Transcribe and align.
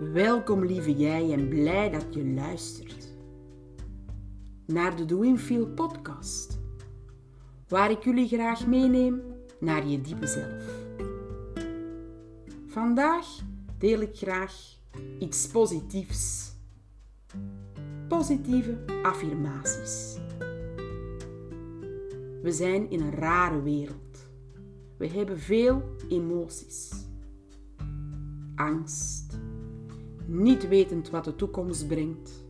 Welkom 0.00 0.64
lieve 0.64 0.92
jij 0.92 1.32
en 1.32 1.48
blij 1.48 1.90
dat 1.90 2.14
je 2.14 2.26
luistert 2.26 3.14
naar 4.66 4.96
de 4.96 5.04
Doing 5.04 5.74
podcast, 5.74 6.58
waar 7.68 7.90
ik 7.90 8.04
jullie 8.04 8.28
graag 8.28 8.66
meeneem 8.66 9.22
naar 9.58 9.86
je 9.86 10.00
diepe 10.00 10.26
zelf. 10.26 10.64
Vandaag 12.66 13.26
deel 13.78 14.00
ik 14.00 14.16
graag 14.16 14.54
iets 15.18 15.46
positiefs. 15.46 16.52
Positieve 18.08 18.78
affirmaties. 19.02 20.16
We 22.42 22.52
zijn 22.52 22.90
in 22.90 23.00
een 23.00 23.14
rare 23.14 23.62
wereld. 23.62 24.28
We 24.96 25.08
hebben 25.08 25.38
veel 25.38 25.94
emoties. 26.08 27.08
Angst, 28.54 29.38
niet 30.30 30.68
wetend 30.68 31.10
wat 31.10 31.24
de 31.24 31.36
toekomst 31.36 31.88
brengt. 31.88 32.44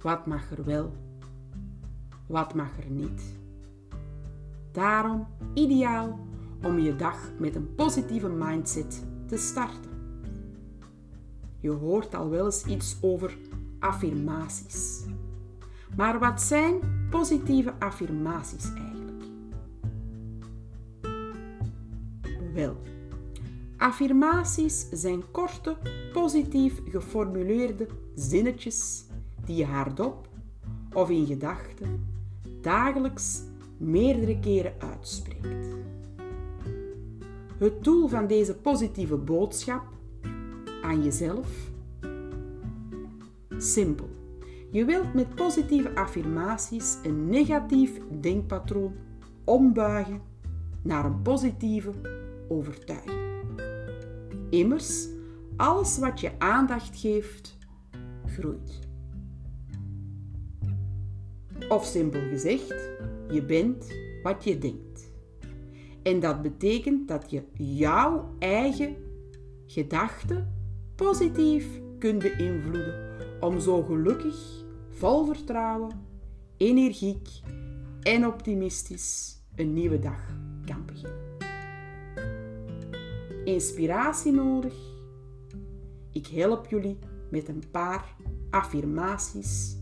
Wat 0.00 0.26
mag 0.26 0.50
er 0.50 0.64
wel, 0.64 0.92
wat 2.26 2.54
mag 2.54 2.78
er 2.78 2.90
niet. 2.90 3.22
Daarom 4.72 5.26
ideaal 5.54 6.18
om 6.62 6.78
je 6.78 6.96
dag 6.96 7.30
met 7.38 7.54
een 7.54 7.74
positieve 7.74 8.28
mindset 8.28 9.04
te 9.26 9.36
starten. 9.36 9.90
Je 11.60 11.70
hoort 11.70 12.14
al 12.14 12.28
wel 12.28 12.44
eens 12.44 12.64
iets 12.64 12.96
over 13.00 13.38
affirmaties. 13.78 15.04
Maar 15.96 16.18
wat 16.18 16.42
zijn 16.42 16.80
positieve 17.10 17.74
affirmaties 17.78 18.72
eigenlijk? 18.74 19.22
Wel, 22.54 22.76
Affirmaties 23.82 24.86
zijn 24.90 25.22
korte, 25.30 25.76
positief 26.12 26.80
geformuleerde 26.88 27.86
zinnetjes 28.14 29.04
die 29.44 29.56
je 29.56 29.64
hardop 29.64 30.28
of 30.92 31.10
in 31.10 31.26
gedachten 31.26 32.06
dagelijks 32.60 33.42
meerdere 33.76 34.38
keren 34.38 34.72
uitspreekt. 34.78 35.68
Het 37.58 37.84
doel 37.84 38.08
van 38.08 38.26
deze 38.26 38.54
positieve 38.54 39.16
boodschap 39.16 39.84
aan 40.82 41.02
jezelf? 41.02 41.48
Simpel. 43.58 44.08
Je 44.70 44.84
wilt 44.84 45.14
met 45.14 45.34
positieve 45.34 45.94
affirmaties 45.94 46.98
een 47.02 47.28
negatief 47.28 48.00
denkpatroon 48.20 48.94
ombuigen 49.44 50.20
naar 50.82 51.04
een 51.04 51.22
positieve 51.22 51.90
overtuiging. 52.48 53.31
Immers, 54.52 55.08
alles 55.56 55.98
wat 55.98 56.20
je 56.20 56.38
aandacht 56.38 57.00
geeft, 57.00 57.58
groeit. 58.26 58.78
Of 61.68 61.84
simpel 61.84 62.20
gezegd, 62.20 62.90
je 63.30 63.42
bent 63.46 63.86
wat 64.22 64.44
je 64.44 64.58
denkt. 64.58 65.10
En 66.02 66.20
dat 66.20 66.42
betekent 66.42 67.08
dat 67.08 67.30
je 67.30 67.42
jouw 67.54 68.34
eigen 68.38 68.96
gedachten 69.66 70.54
positief 70.94 71.66
kunt 71.98 72.18
beïnvloeden 72.18 73.10
om 73.40 73.60
zo 73.60 73.82
gelukkig, 73.82 74.64
vol 74.88 75.26
vertrouwen, 75.26 76.00
energiek 76.56 77.28
en 78.02 78.26
optimistisch 78.26 79.40
een 79.54 79.72
nieuwe 79.72 79.98
dag 79.98 80.20
kan 80.64 80.86
beginnen 80.86 81.21
inspiratie 83.44 84.32
nodig? 84.32 84.74
Ik 86.12 86.26
help 86.26 86.66
jullie 86.66 86.98
met 87.30 87.48
een 87.48 87.62
paar 87.70 88.16
affirmaties 88.50 89.76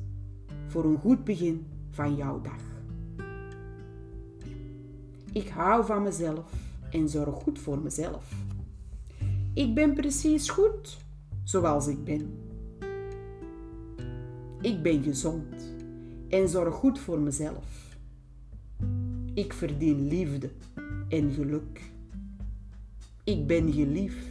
voor 0.67 0.85
een 0.85 0.99
goed 0.99 1.25
begin 1.25 1.67
van 1.91 2.17
jouw 2.17 2.41
dag. 2.41 2.63
Ik 5.33 5.49
hou 5.49 5.85
van 5.85 6.03
mezelf 6.03 6.53
en 6.91 7.09
zorg 7.09 7.35
goed 7.35 7.59
voor 7.59 7.79
mezelf. 7.79 8.33
Ik 9.55 9.75
ben 9.75 9.95
precies 9.95 10.49
goed 10.49 10.99
zoals 11.45 11.87
ik 11.87 12.05
ben. 12.05 12.39
Ik 14.61 14.83
ben 14.83 15.03
gezond 15.03 15.75
en 16.29 16.49
zorg 16.49 16.75
goed 16.75 16.99
voor 16.99 17.19
mezelf. 17.19 17.97
Ik 19.35 19.53
verdien 19.53 20.09
liefde 20.09 20.51
en 21.09 21.33
geluk. 21.33 21.93
Ik 23.31 23.47
ben 23.47 23.73
geliefd. 23.73 24.27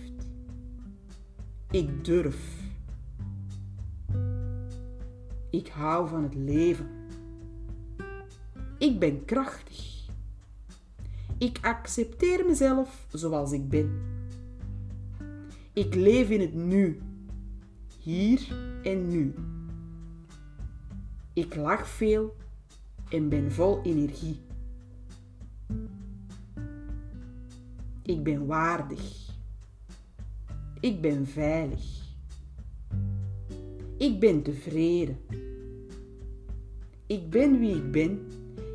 Ik 1.72 2.06
durf. 2.06 2.62
Ik 5.50 5.68
hou 5.68 6.08
van 6.08 6.24
het 6.24 6.36
leven. 6.36 6.90
Ik 8.78 9.00
ben 9.00 9.26
krachtig. 9.26 10.08
Ik 11.38 11.60
accepteer 11.62 12.46
mezelf 12.46 13.06
zoals 13.14 13.52
ik 13.52 13.70
ben. 13.70 14.02
Ik 15.74 15.96
leef 15.96 16.30
in 16.30 16.42
het 16.42 16.54
nu, 16.54 17.02
hier 18.04 18.48
en 18.84 19.08
nu. 19.08 19.34
Ik 21.34 21.56
lach 21.56 21.88
veel 21.88 22.36
en 23.10 23.30
ben 23.30 23.52
vol 23.52 23.82
energie. 23.84 24.49
Ik 28.10 28.24
ben 28.24 28.46
waardig. 28.46 29.30
Ik 30.80 31.02
ben 31.02 31.28
veilig. 31.28 31.82
Ik 33.98 34.20
ben 34.20 34.42
tevreden. 34.42 35.18
Ik 37.08 37.30
ben 37.30 37.60
wie 37.60 37.76
ik 37.76 37.92
ben 37.92 38.28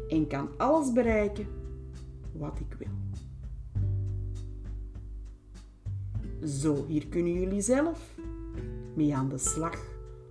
en 0.09 0.27
kan 0.27 0.49
alles 0.57 0.93
bereiken 0.93 1.47
wat 2.33 2.61
ik 2.61 2.77
wil. 2.79 2.89
Zo, 6.49 6.87
hier 6.87 7.07
kunnen 7.07 7.33
jullie 7.33 7.61
zelf 7.61 8.15
mee 8.97 9.15
aan 9.15 9.29
de 9.29 9.39
slag 9.39 9.85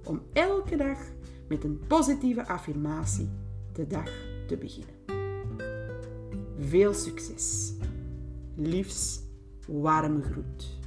om 0.03 0.21
elke 0.33 0.75
dag 0.75 0.99
met 1.49 1.63
een 1.63 1.79
positieve 1.87 2.47
affirmatie 2.47 3.29
de 3.73 3.87
dag 3.87 4.09
te 4.47 4.57
beginnen. 4.57 4.95
Veel 6.57 6.93
succes! 6.93 7.73
Liefs, 8.55 9.21
warme 9.67 10.21
groet. 10.21 10.82